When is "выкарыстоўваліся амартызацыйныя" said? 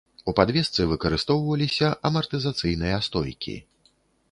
0.93-2.97